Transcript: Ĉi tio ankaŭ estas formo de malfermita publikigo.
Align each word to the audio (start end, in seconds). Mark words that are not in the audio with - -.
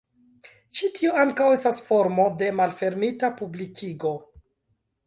Ĉi 0.77 0.89
tio 0.95 1.13
ankaŭ 1.25 1.51
estas 1.57 1.83
formo 1.91 2.27
de 2.41 2.51
malfermita 2.63 3.31
publikigo. 3.43 4.19